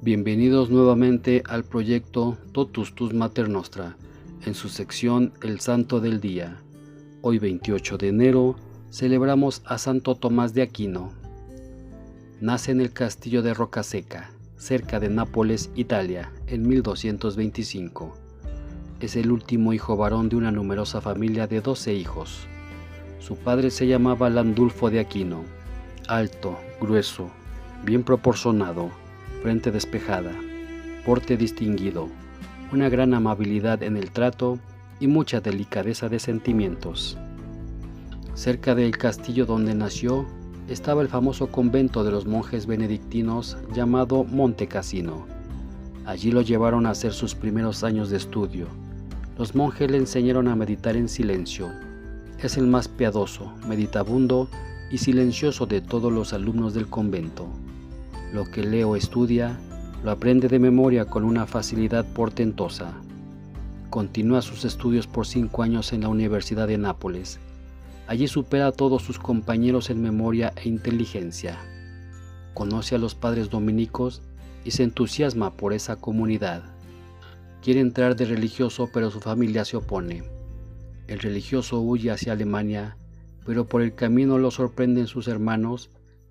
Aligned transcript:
Bienvenidos 0.00 0.70
nuevamente 0.70 1.42
al 1.48 1.64
proyecto 1.64 2.38
Totus 2.52 2.94
Tus 2.94 3.12
Mater 3.14 3.48
Nostra, 3.48 3.96
en 4.46 4.54
su 4.54 4.68
sección 4.68 5.32
El 5.42 5.58
Santo 5.58 5.98
del 5.98 6.20
Día. 6.20 6.62
Hoy 7.20 7.40
28 7.40 7.98
de 7.98 8.06
enero 8.06 8.54
celebramos 8.92 9.60
a 9.64 9.76
Santo 9.76 10.14
Tomás 10.14 10.54
de 10.54 10.62
Aquino. 10.62 11.10
Nace 12.40 12.70
en 12.70 12.80
el 12.80 12.92
castillo 12.92 13.42
de 13.42 13.54
Rocaseca, 13.54 14.30
cerca 14.56 15.00
de 15.00 15.08
Nápoles, 15.08 15.72
Italia, 15.74 16.30
en 16.46 16.68
1225. 16.68 18.14
Es 19.00 19.16
el 19.16 19.32
último 19.32 19.72
hijo 19.72 19.96
varón 19.96 20.28
de 20.28 20.36
una 20.36 20.52
numerosa 20.52 21.00
familia 21.00 21.48
de 21.48 21.60
12 21.60 21.94
hijos. 21.94 22.46
Su 23.18 23.34
padre 23.34 23.72
se 23.72 23.88
llamaba 23.88 24.30
Landulfo 24.30 24.90
de 24.90 25.00
Aquino, 25.00 25.42
alto, 26.06 26.56
grueso, 26.80 27.30
bien 27.84 28.04
proporcionado, 28.04 28.92
frente 29.42 29.70
despejada, 29.70 30.32
porte 31.04 31.36
distinguido, 31.36 32.08
una 32.72 32.88
gran 32.88 33.14
amabilidad 33.14 33.82
en 33.82 33.96
el 33.96 34.10
trato 34.10 34.58
y 35.00 35.06
mucha 35.06 35.40
delicadeza 35.40 36.08
de 36.08 36.18
sentimientos. 36.18 37.16
Cerca 38.34 38.74
del 38.74 38.96
castillo 38.98 39.46
donde 39.46 39.74
nació 39.74 40.26
estaba 40.68 41.02
el 41.02 41.08
famoso 41.08 41.48
convento 41.48 42.04
de 42.04 42.10
los 42.10 42.26
monjes 42.26 42.66
benedictinos 42.66 43.56
llamado 43.74 44.24
Monte 44.24 44.66
Cassino. 44.66 45.26
Allí 46.04 46.30
lo 46.30 46.42
llevaron 46.42 46.86
a 46.86 46.90
hacer 46.90 47.12
sus 47.12 47.34
primeros 47.34 47.84
años 47.84 48.10
de 48.10 48.16
estudio. 48.16 48.66
Los 49.38 49.54
monjes 49.54 49.90
le 49.90 49.98
enseñaron 49.98 50.48
a 50.48 50.56
meditar 50.56 50.96
en 50.96 51.08
silencio. 51.08 51.70
Es 52.42 52.56
el 52.56 52.66
más 52.66 52.88
piadoso, 52.88 53.52
meditabundo 53.66 54.48
y 54.90 54.98
silencioso 54.98 55.66
de 55.66 55.80
todos 55.80 56.12
los 56.12 56.32
alumnos 56.32 56.74
del 56.74 56.88
convento. 56.88 57.48
Lo 58.32 58.44
que 58.44 58.62
Leo 58.62 58.94
estudia, 58.94 59.58
lo 60.04 60.10
aprende 60.10 60.48
de 60.48 60.58
memoria 60.58 61.06
con 61.06 61.24
una 61.24 61.46
facilidad 61.46 62.04
portentosa. 62.04 62.92
Continúa 63.88 64.42
sus 64.42 64.66
estudios 64.66 65.06
por 65.06 65.26
cinco 65.26 65.62
años 65.62 65.94
en 65.94 66.02
la 66.02 66.08
Universidad 66.08 66.68
de 66.68 66.76
Nápoles. 66.76 67.40
Allí 68.06 68.28
supera 68.28 68.66
a 68.66 68.72
todos 68.72 69.02
sus 69.02 69.18
compañeros 69.18 69.88
en 69.88 70.02
memoria 70.02 70.52
e 70.56 70.68
inteligencia. 70.68 71.58
Conoce 72.52 72.96
a 72.96 72.98
los 72.98 73.14
padres 73.14 73.48
dominicos 73.48 74.20
y 74.62 74.72
se 74.72 74.82
entusiasma 74.82 75.56
por 75.56 75.72
esa 75.72 75.96
comunidad. 75.96 76.62
Quiere 77.62 77.80
entrar 77.80 78.14
de 78.14 78.26
religioso 78.26 78.90
pero 78.92 79.10
su 79.10 79.20
familia 79.20 79.64
se 79.64 79.78
opone. 79.78 80.22
El 81.06 81.20
religioso 81.20 81.80
huye 81.80 82.10
hacia 82.10 82.34
Alemania, 82.34 82.98
pero 83.46 83.66
por 83.66 83.80
el 83.80 83.94
camino 83.94 84.36
lo 84.36 84.50
sorprenden 84.50 85.06
sus 85.06 85.28
hermanos 85.28 85.88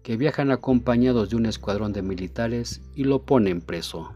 que 0.07 0.15
viajan 0.15 0.51
acompañados 0.51 1.29
de 1.29 1.35
un 1.35 1.45
escuadrón 1.45 1.91
de 1.91 2.01
militares 2.01 2.79
y 2.95 3.03
lo 3.03 3.23
ponen 3.23 3.59
preso. 3.59 4.13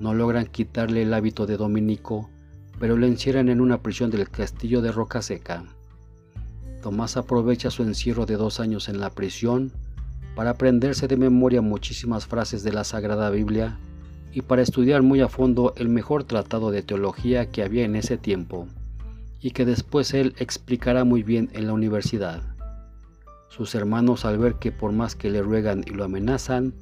No 0.00 0.14
logran 0.14 0.46
quitarle 0.46 1.02
el 1.02 1.14
hábito 1.14 1.46
de 1.46 1.56
dominico, 1.56 2.28
pero 2.80 2.96
lo 2.96 3.06
encierran 3.06 3.48
en 3.50 3.60
una 3.60 3.82
prisión 3.82 4.10
del 4.10 4.28
castillo 4.28 4.82
de 4.82 4.90
Roca 4.90 5.22
Seca. 5.22 5.62
Tomás 6.82 7.16
aprovecha 7.16 7.70
su 7.70 7.84
encierro 7.84 8.26
de 8.26 8.34
dos 8.34 8.58
años 8.58 8.88
en 8.88 8.98
la 8.98 9.10
prisión 9.10 9.70
para 10.34 10.50
aprenderse 10.50 11.06
de 11.06 11.16
memoria 11.16 11.62
muchísimas 11.62 12.26
frases 12.26 12.64
de 12.64 12.72
la 12.72 12.82
Sagrada 12.82 13.30
Biblia 13.30 13.78
y 14.32 14.42
para 14.42 14.62
estudiar 14.62 15.02
muy 15.02 15.20
a 15.20 15.28
fondo 15.28 15.72
el 15.76 15.88
mejor 15.88 16.24
tratado 16.24 16.72
de 16.72 16.82
teología 16.82 17.46
que 17.46 17.62
había 17.62 17.84
en 17.84 17.94
ese 17.94 18.18
tiempo, 18.18 18.66
y 19.40 19.52
que 19.52 19.64
después 19.64 20.14
él 20.14 20.34
explicará 20.40 21.04
muy 21.04 21.22
bien 21.22 21.48
en 21.52 21.68
la 21.68 21.74
universidad. 21.74 22.49
Sus 23.50 23.74
hermanos 23.74 24.24
al 24.24 24.38
ver 24.38 24.54
que 24.54 24.70
por 24.70 24.92
más 24.92 25.16
que 25.16 25.28
le 25.28 25.42
ruegan 25.42 25.84
y 25.84 25.90
lo 25.90 26.04
amenazan, 26.04 26.72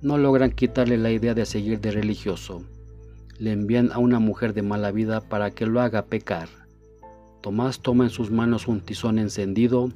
no 0.00 0.16
logran 0.16 0.50
quitarle 0.50 0.96
la 0.96 1.10
idea 1.10 1.34
de 1.34 1.44
seguir 1.44 1.78
de 1.80 1.90
religioso. 1.90 2.62
Le 3.38 3.52
envían 3.52 3.92
a 3.92 3.98
una 3.98 4.18
mujer 4.18 4.54
de 4.54 4.62
mala 4.62 4.90
vida 4.90 5.20
para 5.20 5.50
que 5.50 5.66
lo 5.66 5.80
haga 5.80 6.06
pecar. 6.06 6.48
Tomás 7.42 7.80
toma 7.80 8.04
en 8.04 8.10
sus 8.10 8.30
manos 8.30 8.66
un 8.66 8.80
tizón 8.80 9.18
encendido 9.18 9.90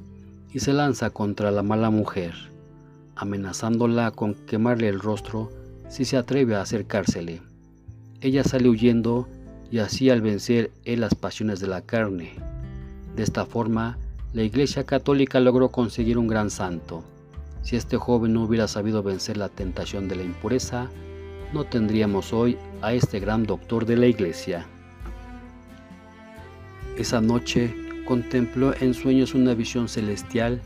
y 0.53 0.59
se 0.59 0.73
lanza 0.73 1.09
contra 1.09 1.49
la 1.49 1.63
mala 1.63 1.89
mujer, 1.89 2.35
amenazándola 3.15 4.11
con 4.11 4.35
quemarle 4.35 4.89
el 4.89 4.99
rostro 4.99 5.51
si 5.89 6.05
se 6.05 6.17
atreve 6.17 6.55
a 6.55 6.61
acercársele. 6.61 7.41
Ella 8.21 8.43
sale 8.43 8.69
huyendo 8.69 9.27
y 9.71 9.79
así 9.79 10.11
al 10.11 10.21
vencer 10.21 10.69
él 10.85 11.01
las 11.01 11.15
pasiones 11.15 11.59
de 11.59 11.67
la 11.67 11.81
carne. 11.81 12.33
De 13.15 13.23
esta 13.23 13.47
forma, 13.47 13.97
la 14.33 14.43
Iglesia 14.43 14.85
Católica 14.85 15.41
logró 15.41 15.69
conseguir 15.69 16.17
un 16.17 16.27
gran 16.27 16.49
santo. 16.49 17.03
Si 17.63 17.75
este 17.75 17.97
joven 17.97 18.33
no 18.33 18.43
hubiera 18.43 18.67
sabido 18.67 19.03
vencer 19.03 19.35
la 19.35 19.49
tentación 19.49 20.07
de 20.07 20.15
la 20.15 20.23
impureza, 20.23 20.89
no 21.53 21.65
tendríamos 21.65 22.31
hoy 22.31 22.57
a 22.81 22.93
este 22.93 23.19
gran 23.19 23.45
doctor 23.45 23.85
de 23.85 23.97
la 23.97 24.07
Iglesia. 24.07 24.65
Esa 26.97 27.19
noche 27.19 27.75
contempló 28.05 28.73
en 28.79 28.93
sueños 28.93 29.33
una 29.33 29.53
visión 29.53 29.89
celestial 29.89 30.61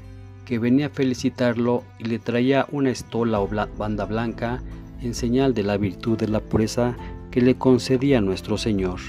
que 0.46 0.60
venía 0.60 0.88
a 0.88 0.92
felicitarlo 0.92 1.84
y 1.98 2.04
le 2.04 2.20
traía 2.20 2.68
una 2.72 2.92
estola 2.92 3.40
o 3.42 3.48
banda 3.48 4.06
blanca 4.06 4.62
en 5.02 5.16
señal 5.16 5.56
de 5.56 5.64
la 5.64 5.78
virtud 5.78 6.18
de 6.20 6.28
la 6.28 6.40
pureza 6.40 6.96
que 7.32 7.42
le 7.42 7.56
concedía 7.56 8.22
nuestro 8.22 8.60
Señor. 8.60 9.00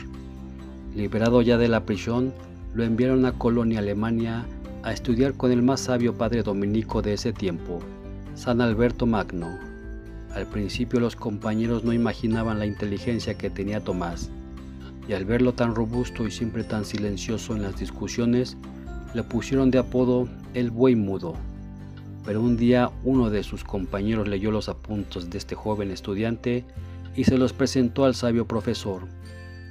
Liberado 0.95 1.43
ya 1.43 1.59
de 1.59 1.69
la 1.69 1.85
prisión, 1.85 2.33
lo 2.77 2.85
enviaron 2.85 3.25
a 3.25 3.33
Colonia, 3.33 3.79
Alemania, 3.79 4.45
a 4.83 4.93
estudiar 4.93 5.33
con 5.33 5.51
el 5.51 5.63
más 5.63 5.81
sabio 5.81 6.13
padre 6.13 6.43
dominico 6.43 7.01
de 7.01 7.15
ese 7.15 7.33
tiempo, 7.33 7.81
San 8.35 8.61
Alberto 8.61 9.07
Magno. 9.07 9.59
Al 10.35 10.45
principio 10.45 11.01
los 11.01 11.17
compañeros 11.17 11.85
no 11.85 11.95
imaginaban 11.95 12.59
la 12.59 12.67
inteligencia 12.67 13.39
que 13.39 13.49
tenía 13.49 13.81
Tomás, 13.81 14.29
y 15.09 15.15
al 15.15 15.25
verlo 15.25 15.55
tan 15.55 15.75
robusto 15.75 16.27
y 16.27 16.31
siempre 16.31 16.65
tan 16.65 16.85
silencioso 16.85 17.57
en 17.57 17.63
las 17.63 17.81
discusiones, 17.81 18.59
le 19.15 19.23
pusieron 19.23 19.71
de 19.71 19.79
apodo 19.79 20.29
el 20.53 20.71
buey 20.71 20.97
mudo. 20.97 21.33
Pero 22.27 22.43
un 22.43 22.59
día 22.59 22.91
uno 23.05 23.31
de 23.31 23.43
sus 23.43 23.65
compañeros 23.65 24.29
leyó 24.29 24.51
los 24.51 24.69
apuntos 24.69 25.31
de 25.31 25.39
este 25.39 25.55
joven 25.55 25.91
estudiante 25.91 26.67
y 27.15 27.25
se 27.25 27.39
los 27.39 27.55
presentó 27.55 28.05
al 28.05 28.15
sabio 28.15 28.47
profesor. 28.47 29.05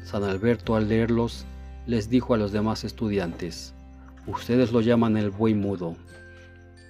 San 0.04 0.24
Alberto 0.24 0.76
al 0.76 0.90
leerlos 0.90 1.46
les 1.88 2.10
dijo 2.10 2.34
a 2.34 2.38
los 2.38 2.52
demás 2.52 2.84
estudiantes, 2.84 3.74
ustedes 4.28 4.72
lo 4.72 4.82
llaman 4.82 5.18
el 5.18 5.30
buey 5.30 5.54
mudo, 5.54 5.96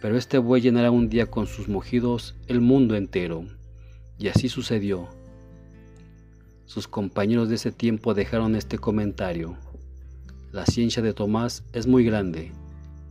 pero 0.01 0.17
este 0.17 0.37
buey 0.37 0.61
llenará 0.61 0.91
un 0.91 1.09
día 1.09 1.25
con 1.25 1.47
sus 1.47 1.67
mugidos 1.67 2.35
el 2.47 2.61
mundo 2.61 2.95
entero. 2.95 3.45
Y 4.17 4.29
así 4.29 4.47
sucedió. 4.47 5.09
Sus 6.65 6.87
compañeros 6.87 7.49
de 7.49 7.55
ese 7.55 7.71
tiempo 7.71 8.13
dejaron 8.13 8.55
este 8.55 8.77
comentario. 8.77 9.57
La 10.51 10.65
ciencia 10.65 11.03
de 11.03 11.13
Tomás 11.13 11.63
es 11.73 11.85
muy 11.85 12.05
grande, 12.05 12.51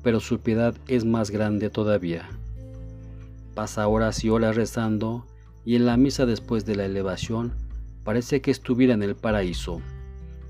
pero 0.03 0.21
su 0.21 0.41
piedad 0.41 0.75
es 0.89 1.05
más 1.05 1.31
grande 1.31 1.69
todavía. 1.69 2.28
Pasa 3.55 3.87
horas 3.87 4.25
y 4.25 4.31
horas 4.31 4.56
rezando 4.56 5.27
y 5.65 5.77
en 5.77 5.84
la 5.84 5.97
misa 5.97 6.25
después 6.25 6.65
de 6.65 6.77
la 6.77 6.87
elevación 6.87 7.53
parece 8.03 8.41
que 8.41 8.50
estuviera 8.50 8.94
en 8.94 9.03
el 9.03 9.15
paraíso 9.15 9.83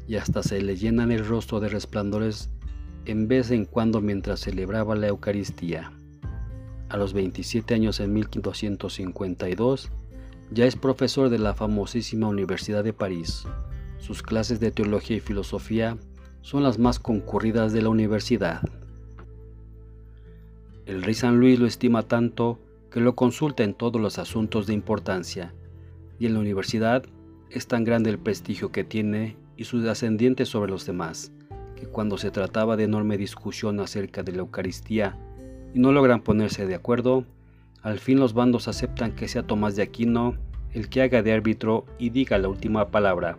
y 0.07 0.17
hasta 0.17 0.43
se 0.43 0.61
le 0.61 0.77
llenan 0.77 1.11
el 1.11 1.27
rostro 1.27 1.61
de 1.61 1.69
resplandores 1.69 2.51
en 3.07 3.29
vez 3.29 3.51
en 3.51 3.65
cuando 3.65 4.01
mientras 4.01 4.41
celebraba 4.41 4.95
la 4.95 5.09
Eucaristía. 5.09 5.93
A 6.89 6.97
los 6.97 7.13
27 7.13 7.75
años 7.75 8.01
en 8.01 8.13
1252, 8.13 9.91
ya 10.51 10.67
es 10.67 10.77
profesor 10.77 11.31
de 11.31 11.39
la 11.39 11.55
famosísima 11.55 12.29
Universidad 12.29 12.85
de 12.85 12.93
París. 12.93 13.47
Sus 13.99 14.23
clases 14.23 14.61
de 14.61 14.71
teología 14.71 15.17
y 15.17 15.21
filosofía 15.21 15.97
son 16.43 16.63
las 16.63 16.79
más 16.79 16.99
concurridas 16.99 17.73
de 17.73 17.83
la 17.83 17.89
universidad. 17.89 18.63
El 20.87 21.03
rey 21.03 21.15
San 21.15 21.41
Luis 21.41 21.59
lo 21.59 21.67
estima 21.67 22.03
tanto 22.03 22.61
que 22.91 23.01
lo 23.01 23.17
consulta 23.17 23.65
en 23.65 23.75
todos 23.75 24.01
los 24.01 24.19
asuntos 24.19 24.67
de 24.67 24.75
importancia, 24.75 25.55
y 26.19 26.27
en 26.27 26.35
la 26.35 26.41
universidad 26.41 27.05
es 27.51 27.67
tan 27.67 27.85
grande 27.85 28.11
el 28.11 28.19
prestigio 28.19 28.71
que 28.71 28.85
tiene 28.85 29.37
y 29.57 29.65
su 29.65 29.89
ascendiente 29.89 30.47
sobre 30.47 30.71
los 30.71 30.87
demás, 30.87 31.33
que 31.77 31.87
cuando 31.87 32.19
se 32.19 32.31
trataba 32.31 32.77
de 32.77 32.85
enorme 32.85 33.17
discusión 33.17 33.81
acerca 33.81 34.23
de 34.23 34.33
la 34.33 34.39
Eucaristía 34.39 35.17
y 35.75 35.79
no 35.79 35.93
logran 35.93 36.23
ponerse 36.23 36.67
de 36.67 36.75
acuerdo, 36.75 37.25
al 37.83 37.99
fin 37.99 38.19
los 38.19 38.35
bandos 38.35 38.69
aceptan 38.69 39.13
que 39.13 39.29
sea 39.29 39.47
Tomás 39.47 39.77
de 39.77 39.83
Aquino 39.83 40.37
el 40.73 40.89
que 40.89 41.03
haga 41.03 41.23
de 41.23 41.33
árbitro 41.33 41.87
y 41.99 42.11
diga 42.11 42.39
la 42.39 42.49
última 42.49 42.91
palabra. 42.91 43.39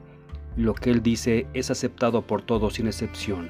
Lo 0.55 0.73
que 0.73 0.89
él 0.89 1.03
dice 1.03 1.47
es 1.53 1.69
aceptado 1.69 2.21
por 2.21 2.41
todos 2.41 2.75
sin 2.75 2.87
excepción. 2.87 3.49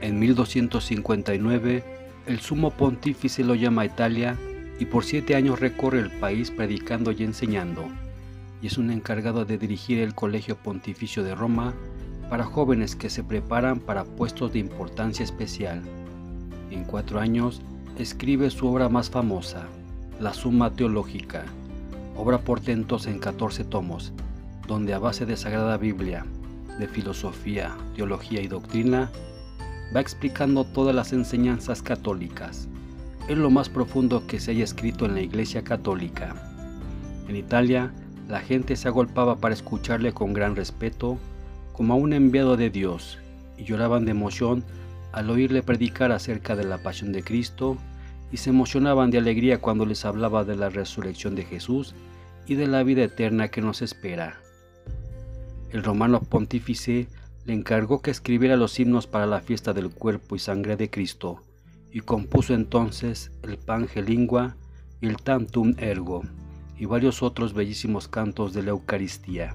En 0.00 0.18
1259, 0.18 1.84
el 2.26 2.40
sumo 2.40 2.70
pontífice 2.70 3.44
lo 3.44 3.54
llama 3.54 3.82
a 3.82 3.86
Italia 3.86 4.38
y 4.78 4.86
por 4.86 5.04
siete 5.04 5.34
años 5.34 5.60
recorre 5.60 6.00
el 6.00 6.10
país 6.10 6.50
predicando 6.50 7.12
y 7.12 7.24
enseñando 7.24 7.88
es 8.68 8.78
un 8.78 8.90
encargado 8.90 9.44
de 9.44 9.58
dirigir 9.58 9.98
el 9.98 10.14
Colegio 10.14 10.56
Pontificio 10.56 11.24
de 11.24 11.34
Roma 11.34 11.74
para 12.30 12.44
jóvenes 12.44 12.94
que 12.94 13.10
se 13.10 13.24
preparan 13.24 13.80
para 13.80 14.04
puestos 14.04 14.52
de 14.52 14.60
importancia 14.60 15.24
especial. 15.24 15.82
En 16.70 16.84
cuatro 16.84 17.20
años 17.20 17.60
escribe 17.98 18.50
su 18.50 18.66
obra 18.68 18.88
más 18.88 19.10
famosa, 19.10 19.66
la 20.20 20.32
Suma 20.32 20.70
Teológica, 20.70 21.44
obra 22.16 22.38
portentosa 22.38 23.10
en 23.10 23.18
14 23.18 23.64
tomos, 23.64 24.12
donde 24.66 24.94
a 24.94 24.98
base 24.98 25.26
de 25.26 25.36
Sagrada 25.36 25.76
Biblia, 25.76 26.24
de 26.78 26.86
filosofía, 26.88 27.76
teología 27.96 28.40
y 28.40 28.48
doctrina, 28.48 29.10
va 29.94 30.00
explicando 30.00 30.64
todas 30.64 30.94
las 30.94 31.12
enseñanzas 31.12 31.82
católicas. 31.82 32.68
Es 33.28 33.36
lo 33.36 33.50
más 33.50 33.68
profundo 33.68 34.26
que 34.26 34.40
se 34.40 34.52
haya 34.52 34.64
escrito 34.64 35.04
en 35.04 35.14
la 35.14 35.20
Iglesia 35.20 35.62
Católica. 35.62 36.34
En 37.28 37.36
Italia, 37.36 37.92
la 38.32 38.40
gente 38.40 38.76
se 38.76 38.88
agolpaba 38.88 39.36
para 39.36 39.52
escucharle 39.52 40.14
con 40.14 40.32
gran 40.32 40.56
respeto, 40.56 41.18
como 41.74 41.92
a 41.92 41.96
un 41.98 42.14
enviado 42.14 42.56
de 42.56 42.70
Dios, 42.70 43.18
y 43.58 43.64
lloraban 43.64 44.06
de 44.06 44.12
emoción 44.12 44.64
al 45.12 45.28
oírle 45.28 45.62
predicar 45.62 46.12
acerca 46.12 46.56
de 46.56 46.64
la 46.64 46.78
pasión 46.78 47.12
de 47.12 47.22
Cristo, 47.22 47.76
y 48.30 48.38
se 48.38 48.48
emocionaban 48.48 49.10
de 49.10 49.18
alegría 49.18 49.58
cuando 49.58 49.84
les 49.84 50.06
hablaba 50.06 50.44
de 50.44 50.56
la 50.56 50.70
resurrección 50.70 51.34
de 51.34 51.44
Jesús 51.44 51.94
y 52.46 52.54
de 52.54 52.68
la 52.68 52.82
vida 52.82 53.02
eterna 53.02 53.48
que 53.48 53.60
nos 53.60 53.82
espera. 53.82 54.40
El 55.70 55.84
romano 55.84 56.22
pontífice 56.22 57.08
le 57.44 57.52
encargó 57.52 58.00
que 58.00 58.10
escribiera 58.10 58.56
los 58.56 58.80
himnos 58.80 59.06
para 59.06 59.26
la 59.26 59.42
fiesta 59.42 59.74
del 59.74 59.90
cuerpo 59.90 60.36
y 60.36 60.38
sangre 60.38 60.78
de 60.78 60.88
Cristo, 60.88 61.42
y 61.92 62.00
compuso 62.00 62.54
entonces 62.54 63.30
el 63.42 63.58
Pange 63.58 64.00
Lingua 64.00 64.56
y 65.02 65.08
el 65.08 65.16
Tantum 65.16 65.74
Ergo, 65.76 66.22
y 66.78 66.86
varios 66.86 67.22
otros 67.22 67.54
bellísimos 67.54 68.08
cantos 68.08 68.52
de 68.52 68.62
la 68.62 68.70
Eucaristía. 68.70 69.54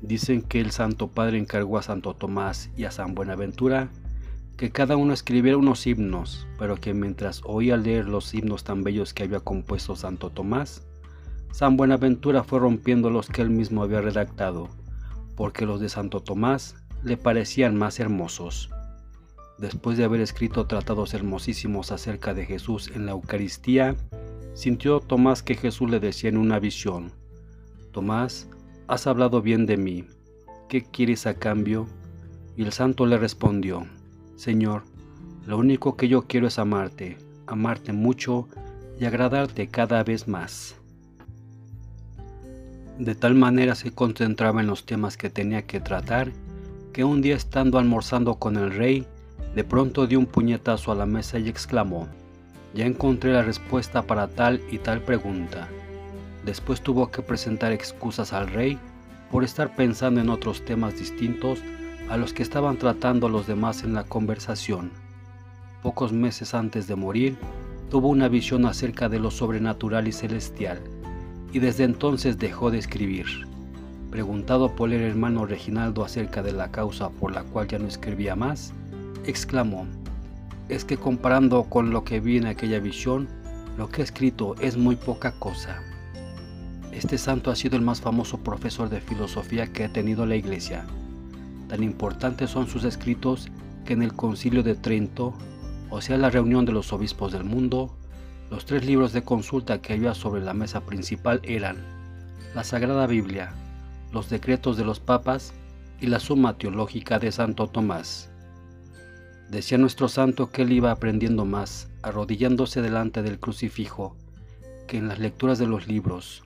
Dicen 0.00 0.42
que 0.42 0.60
el 0.60 0.70
Santo 0.70 1.08
Padre 1.08 1.38
encargó 1.38 1.78
a 1.78 1.82
Santo 1.82 2.14
Tomás 2.14 2.70
y 2.76 2.84
a 2.84 2.90
San 2.90 3.14
Buenaventura 3.14 3.88
que 4.56 4.70
cada 4.70 4.96
uno 4.96 5.12
escribiera 5.12 5.56
unos 5.56 5.86
himnos, 5.86 6.46
pero 6.58 6.76
que 6.76 6.92
mientras 6.92 7.42
oía 7.44 7.76
leer 7.76 8.08
los 8.08 8.34
himnos 8.34 8.64
tan 8.64 8.82
bellos 8.82 9.14
que 9.14 9.22
había 9.22 9.38
compuesto 9.38 9.94
Santo 9.94 10.30
Tomás, 10.30 10.82
San 11.52 11.76
Buenaventura 11.76 12.42
fue 12.42 12.58
rompiendo 12.58 13.08
los 13.08 13.28
que 13.28 13.42
él 13.42 13.50
mismo 13.50 13.82
había 13.82 14.00
redactado, 14.00 14.68
porque 15.36 15.64
los 15.64 15.80
de 15.80 15.88
Santo 15.88 16.20
Tomás 16.20 16.74
le 17.04 17.16
parecían 17.16 17.76
más 17.76 18.00
hermosos. 18.00 18.70
Después 19.58 19.96
de 19.96 20.04
haber 20.04 20.20
escrito 20.20 20.66
tratados 20.66 21.14
hermosísimos 21.14 21.92
acerca 21.92 22.34
de 22.34 22.44
Jesús 22.44 22.90
en 22.94 23.06
la 23.06 23.12
Eucaristía, 23.12 23.96
sintió 24.58 24.98
Tomás 24.98 25.44
que 25.44 25.54
Jesús 25.54 25.88
le 25.88 26.00
decía 26.00 26.30
en 26.30 26.36
una 26.36 26.58
visión, 26.58 27.12
Tomás, 27.92 28.48
has 28.88 29.06
hablado 29.06 29.40
bien 29.40 29.66
de 29.66 29.76
mí, 29.76 30.04
¿qué 30.68 30.82
quieres 30.82 31.28
a 31.28 31.34
cambio? 31.34 31.86
Y 32.56 32.64
el 32.64 32.72
santo 32.72 33.06
le 33.06 33.18
respondió, 33.18 33.86
Señor, 34.34 34.82
lo 35.46 35.58
único 35.58 35.96
que 35.96 36.08
yo 36.08 36.22
quiero 36.22 36.48
es 36.48 36.58
amarte, 36.58 37.18
amarte 37.46 37.92
mucho 37.92 38.48
y 38.98 39.04
agradarte 39.04 39.68
cada 39.68 40.02
vez 40.02 40.26
más. 40.26 40.74
De 42.98 43.14
tal 43.14 43.36
manera 43.36 43.76
se 43.76 43.92
concentraba 43.92 44.60
en 44.60 44.66
los 44.66 44.86
temas 44.86 45.16
que 45.16 45.30
tenía 45.30 45.68
que 45.68 45.78
tratar 45.78 46.32
que 46.92 47.04
un 47.04 47.22
día 47.22 47.36
estando 47.36 47.78
almorzando 47.78 48.34
con 48.34 48.56
el 48.56 48.72
rey, 48.72 49.06
de 49.54 49.62
pronto 49.62 50.08
dio 50.08 50.18
un 50.18 50.26
puñetazo 50.26 50.90
a 50.90 50.96
la 50.96 51.06
mesa 51.06 51.38
y 51.38 51.48
exclamó, 51.48 52.08
ya 52.78 52.86
encontré 52.86 53.32
la 53.32 53.42
respuesta 53.42 54.02
para 54.02 54.28
tal 54.28 54.60
y 54.70 54.78
tal 54.78 55.00
pregunta. 55.00 55.66
Después 56.44 56.80
tuvo 56.80 57.10
que 57.10 57.22
presentar 57.22 57.72
excusas 57.72 58.32
al 58.32 58.46
rey 58.46 58.78
por 59.32 59.42
estar 59.42 59.74
pensando 59.74 60.20
en 60.20 60.30
otros 60.30 60.64
temas 60.64 60.96
distintos 60.96 61.58
a 62.08 62.16
los 62.16 62.32
que 62.32 62.44
estaban 62.44 62.76
tratando 62.76 63.28
los 63.28 63.48
demás 63.48 63.82
en 63.82 63.94
la 63.94 64.04
conversación. 64.04 64.92
Pocos 65.82 66.12
meses 66.12 66.54
antes 66.54 66.86
de 66.86 66.94
morir, 66.94 67.36
tuvo 67.90 68.10
una 68.10 68.28
visión 68.28 68.64
acerca 68.64 69.08
de 69.08 69.18
lo 69.18 69.32
sobrenatural 69.32 70.06
y 70.06 70.12
celestial, 70.12 70.80
y 71.52 71.58
desde 71.58 71.82
entonces 71.82 72.38
dejó 72.38 72.70
de 72.70 72.78
escribir. 72.78 73.26
Preguntado 74.12 74.76
por 74.76 74.92
el 74.92 75.02
hermano 75.02 75.46
Reginaldo 75.46 76.04
acerca 76.04 76.44
de 76.44 76.52
la 76.52 76.70
causa 76.70 77.10
por 77.10 77.32
la 77.32 77.42
cual 77.42 77.66
ya 77.66 77.80
no 77.80 77.88
escribía 77.88 78.36
más, 78.36 78.72
exclamó, 79.24 79.88
es 80.68 80.84
que 80.84 80.96
comparando 80.96 81.64
con 81.64 81.90
lo 81.90 82.04
que 82.04 82.20
vi 82.20 82.36
en 82.36 82.46
aquella 82.46 82.80
visión, 82.80 83.28
lo 83.76 83.88
que 83.88 84.00
he 84.00 84.04
escrito 84.04 84.54
es 84.60 84.76
muy 84.76 84.96
poca 84.96 85.32
cosa. 85.32 85.82
Este 86.92 87.16
santo 87.16 87.50
ha 87.50 87.56
sido 87.56 87.76
el 87.76 87.82
más 87.82 88.00
famoso 88.00 88.38
profesor 88.38 88.88
de 88.88 89.00
filosofía 89.00 89.72
que 89.72 89.84
ha 89.84 89.92
tenido 89.92 90.26
la 90.26 90.36
Iglesia. 90.36 90.84
Tan 91.68 91.82
importantes 91.82 92.50
son 92.50 92.66
sus 92.66 92.84
escritos 92.84 93.48
que 93.84 93.92
en 93.92 94.02
el 94.02 94.14
concilio 94.14 94.62
de 94.62 94.74
Trento, 94.74 95.32
o 95.90 96.00
sea 96.00 96.18
la 96.18 96.30
reunión 96.30 96.64
de 96.64 96.72
los 96.72 96.92
obispos 96.92 97.32
del 97.32 97.44
mundo, 97.44 97.94
los 98.50 98.64
tres 98.64 98.84
libros 98.84 99.12
de 99.12 99.22
consulta 99.22 99.80
que 99.80 99.92
había 99.92 100.14
sobre 100.14 100.42
la 100.42 100.54
mesa 100.54 100.80
principal 100.80 101.40
eran 101.44 101.76
la 102.54 102.64
Sagrada 102.64 103.06
Biblia, 103.06 103.52
los 104.12 104.30
decretos 104.30 104.76
de 104.76 104.84
los 104.84 105.00
papas 105.00 105.52
y 106.00 106.06
la 106.06 106.18
suma 106.18 106.56
teológica 106.56 107.18
de 107.18 107.30
Santo 107.30 107.66
Tomás. 107.68 108.30
Decía 109.50 109.78
nuestro 109.78 110.08
santo 110.08 110.50
que 110.50 110.62
él 110.62 110.72
iba 110.72 110.90
aprendiendo 110.90 111.46
más, 111.46 111.88
arrodillándose 112.02 112.82
delante 112.82 113.22
del 113.22 113.40
crucifijo, 113.40 114.14
que 114.86 114.98
en 114.98 115.08
las 115.08 115.18
lecturas 115.18 115.58
de 115.58 115.66
los 115.66 115.88
libros. 115.88 116.44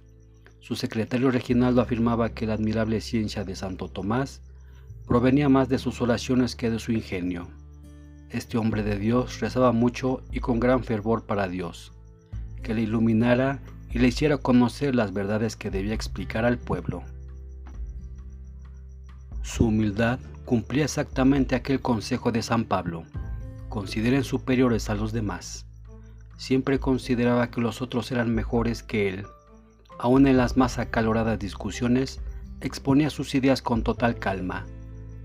Su 0.61 0.77
secretario 0.77 1.33
Reginaldo 1.33 1.81
afirmaba 1.81 2.29
que 2.29 2.47
la 2.47 2.55
admirable 2.55 3.01
ciencia 3.01 3.43
de 3.43 3.57
Santo 3.57 3.89
Tomás 3.89 4.41
provenía 5.07 5.49
más 5.49 5.69
de 5.69 5.79
sus 5.79 6.01
oraciones 6.01 6.55
que 6.55 6.71
de 6.71 6.79
su 6.79 6.93
ingenio. 6.93 7.49
Este 8.31 8.57
hombre 8.57 8.85
de 8.85 8.97
Dios 8.97 9.41
rezaba 9.41 9.73
mucho 9.73 10.23
y 10.31 10.39
con 10.39 10.61
gran 10.61 10.85
fervor 10.85 11.25
para 11.25 11.49
Dios, 11.49 11.93
que 12.63 12.73
le 12.73 12.83
iluminara 12.83 13.61
y 13.93 13.99
le 13.99 14.09
hiciera 14.09 14.39
conocer 14.39 14.95
las 14.95 15.13
verdades 15.13 15.57
que 15.57 15.71
debía 15.71 15.95
explicar 15.95 16.45
al 16.45 16.57
pueblo. 16.57 17.03
Su 19.43 19.67
humildad 19.67 20.21
cumplía 20.45 20.85
exactamente 20.85 21.55
aquel 21.55 21.81
consejo 21.81 22.33
de 22.33 22.43
San 22.43 22.65
Pablo. 22.65 23.05
Consideren 23.69 24.25
superiores 24.25 24.91
a 24.91 24.95
los 24.95 25.13
demás. 25.13 25.67
Siempre 26.37 26.79
consideraba 26.79 27.51
que 27.51 27.61
los 27.61 27.83
otros 27.83 28.11
eran 28.11 28.35
mejores 28.35 28.83
que 28.83 29.09
él. 29.09 29.27
Aún 29.99 30.27
en 30.27 30.37
las 30.37 30.57
más 30.57 30.79
acaloradas 30.79 31.39
discusiones, 31.39 32.21
exponía 32.61 33.11
sus 33.11 33.35
ideas 33.35 33.63
con 33.63 33.83
total 33.83 34.19
calma. 34.19 34.67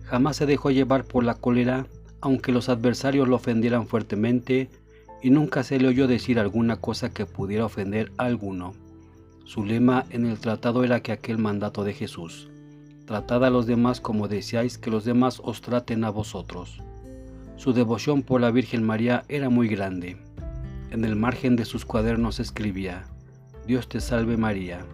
Jamás 0.03 0.37
se 0.37 0.45
dejó 0.45 0.71
llevar 0.71 1.05
por 1.05 1.23
la 1.23 1.35
cólera, 1.35 1.87
aunque 2.21 2.51
los 2.51 2.69
adversarios 2.69 3.27
lo 3.27 3.35
ofendieran 3.35 3.87
fuertemente, 3.87 4.69
y 5.21 5.31
nunca 5.31 5.63
se 5.63 5.79
le 5.79 5.87
oyó 5.87 6.07
decir 6.07 6.39
alguna 6.39 6.77
cosa 6.77 7.09
que 7.09 7.25
pudiera 7.25 7.65
ofender 7.65 8.11
a 8.17 8.25
alguno. 8.25 8.73
Su 9.45 9.65
lema 9.65 10.05
en 10.09 10.25
el 10.25 10.39
tratado 10.39 10.83
era 10.83 11.01
que 11.01 11.11
aquel 11.11 11.37
mandato 11.37 11.83
de 11.83 11.93
Jesús, 11.93 12.49
Tratad 13.07 13.45
a 13.45 13.49
los 13.49 13.65
demás 13.65 14.01
como 14.01 14.27
deseáis 14.27 14.77
que 14.77 14.91
los 14.91 15.05
demás 15.05 15.41
os 15.41 15.61
traten 15.61 16.03
a 16.03 16.09
vosotros. 16.09 16.81
Su 17.55 17.71
devoción 17.71 18.21
por 18.21 18.41
la 18.41 18.51
Virgen 18.51 18.83
María 18.83 19.23
era 19.29 19.49
muy 19.49 19.69
grande. 19.69 20.17
En 20.91 21.05
el 21.05 21.15
margen 21.15 21.55
de 21.55 21.63
sus 21.63 21.85
cuadernos 21.85 22.41
escribía, 22.41 23.05
Dios 23.65 23.87
te 23.87 24.01
salve 24.01 24.35
María, 24.35 24.85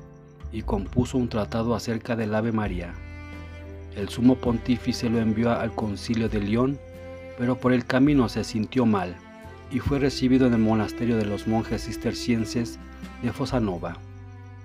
y 0.52 0.62
compuso 0.62 1.18
un 1.18 1.28
tratado 1.28 1.74
acerca 1.74 2.16
del 2.16 2.36
Ave 2.36 2.52
María. 2.52 2.94
El 3.96 4.10
sumo 4.10 4.36
pontífice 4.36 5.10
lo 5.10 5.18
envió 5.18 5.50
al 5.52 5.74
concilio 5.74 6.30
de 6.30 6.40
León, 6.40 6.78
pero 7.40 7.60
por 7.60 7.74
el 7.74 7.84
camino 7.84 8.30
se 8.30 8.44
sintió 8.44 8.86
mal 8.86 9.16
y 9.72 9.80
fue 9.80 9.98
recibido 9.98 10.46
en 10.46 10.54
el 10.54 10.60
monasterio 10.60 11.18
de 11.18 11.26
los 11.26 11.48
monjes 11.48 11.86
cistercienses 11.86 12.78
de 13.24 13.34
Fosanova. 13.34 13.98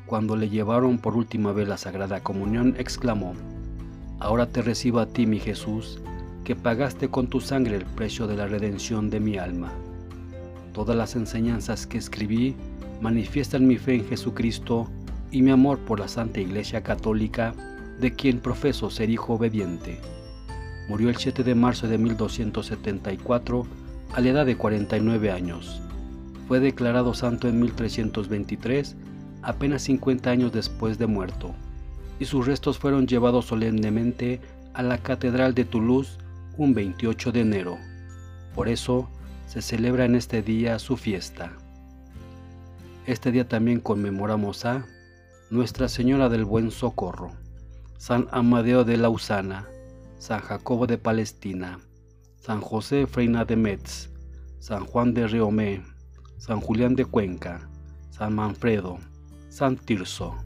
Cuando 0.09 0.37
le 0.37 0.49
llevaron 0.49 0.97
por 0.97 1.15
última 1.17 1.53
vez 1.53 1.69
la 1.69 1.77
Sagrada 1.77 2.21
Comunión, 2.23 2.75
exclamó, 2.79 3.35
Ahora 4.21 4.47
te 4.47 4.62
recibo 4.62 5.00
a 5.00 5.07
ti, 5.07 5.27
mi 5.27 5.38
Jesús, 5.38 6.00
que 6.45 6.57
pagaste 6.57 7.09
con 7.09 7.27
tu 7.27 7.43
sangre 7.43 7.77
el 7.77 7.85
precio 7.85 8.27
de 8.27 8.35
la 8.35 8.47
redención 8.47 9.11
de 9.11 9.21
mi 9.21 9.37
alma. 9.37 9.71
Todas 10.73 10.97
las 10.97 11.15
enseñanzas 11.15 11.87
que 11.87 11.99
escribí 11.99 12.57
manifiestan 13.03 13.67
mi 13.67 13.77
fe 13.77 13.97
en 13.97 14.09
Jesucristo 14.09 14.88
y 15.31 15.43
mi 15.43 15.50
amor 15.50 15.79
por 15.81 16.00
la 16.00 16.09
Santa 16.09 16.41
Iglesia 16.41 16.83
Católica, 16.83 17.53
de 18.00 18.15
quien 18.15 18.41
profeso 18.41 18.88
ser 18.88 19.11
hijo 19.11 19.35
obediente. 19.35 20.00
Murió 20.88 21.11
el 21.11 21.17
7 21.17 21.45
de 21.45 21.55
marzo 21.55 21.87
de 21.87 21.99
1274 21.99 23.67
a 24.15 24.21
la 24.23 24.29
edad 24.31 24.47
de 24.47 24.57
49 24.57 25.31
años. 25.31 25.83
Fue 26.49 26.61
declarado 26.61 27.12
santo 27.12 27.47
en 27.47 27.61
1323 27.61 28.97
apenas 29.49 29.81
50 29.83 30.31
años 30.31 30.52
después 30.52 30.99
de 30.99 31.07
muerto, 31.07 31.55
y 32.21 32.26
sus 32.26 32.47
restos 32.47 32.78
fueron 32.78 33.07
llevados 33.07 33.47
solemnemente 33.47 34.43
a 34.75 34.83
la 34.83 34.99
Catedral 34.99 35.55
de 35.55 35.64
Toulouse 35.64 36.19
un 36.59 36.75
28 36.75 37.33
de 37.33 37.40
enero. 37.40 37.78
Por 38.55 38.69
eso 38.69 39.09
se 39.47 39.62
celebra 39.62 40.05
en 40.05 40.17
este 40.17 40.43
día 40.43 40.78
su 40.78 40.99
fiesta. 40.99 41.52
Este 43.07 43.33
día 43.33 43.49
también 43.49 43.81
conmemoramos 43.81 44.67
a 44.67 44.85
Nuestra 45.49 45.88
Señora 45.88 46.28
del 46.28 46.45
Buen 46.45 46.71
Socorro, 46.71 47.33
San 47.97 48.28
Amadeo 48.31 48.85
de 48.85 48.99
Lausana, 48.99 49.67
San 50.19 50.40
Jacobo 50.40 50.87
de 50.87 50.99
Palestina, 50.99 51.78
San 52.37 52.61
José 52.61 53.07
Freina 53.07 53.47
de 53.47 53.57
Metz, 53.57 54.11
San 54.59 54.85
Juan 54.85 55.14
de 55.14 55.26
Riomé, 55.26 55.83
San 56.37 56.61
Julián 56.61 56.95
de 56.97 57.07
Cuenca, 57.07 57.67
San 58.11 58.35
Manfredo, 58.35 58.99
San 59.59 59.77
Tirso. 59.77 60.37